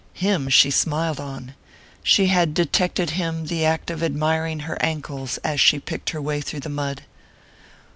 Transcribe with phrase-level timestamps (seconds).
[0.15, 1.53] Him she smiled on.
[2.01, 6.41] She had detected him the act of admiring her ankles as she picked her way
[6.41, 7.03] through the mud.